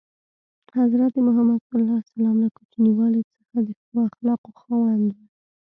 حضرت 0.77 1.13
محمد 1.27 1.61
ﷺ 1.69 2.25
له 2.41 2.47
کوچنیوالي 2.55 3.21
څخه 3.33 3.57
د 3.67 3.69
ښو 3.79 3.95
اخلاقو 4.09 4.49
خاوند 4.61 5.07
و. 5.11 5.17